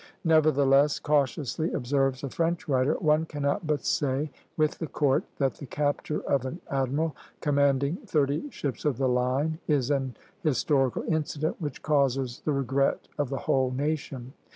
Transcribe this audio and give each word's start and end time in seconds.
"Nevertheless," 0.23 0.97
cautiously 0.97 1.71
observes 1.73 2.23
a 2.23 2.29
French 2.31 2.67
writer, 2.67 2.95
"one 2.95 3.27
cannot 3.27 3.67
but 3.67 3.85
say, 3.85 4.31
with 4.57 4.79
the 4.79 4.87
Court, 4.87 5.25
that 5.37 5.53
the 5.53 5.67
capture 5.67 6.21
of 6.21 6.43
an 6.43 6.59
admiral 6.71 7.15
commanding 7.39 7.97
thirty 8.07 8.49
ships 8.49 8.83
of 8.83 8.97
the 8.97 9.07
line 9.07 9.59
is 9.67 9.91
an 9.91 10.17
historical 10.41 11.03
incident 11.03 11.57
which 11.61 11.83
causes 11.83 12.41
the 12.43 12.51
regret 12.51 13.09
of 13.19 13.29
the 13.29 13.37
whole 13.45 13.69
nation." 13.69 14.33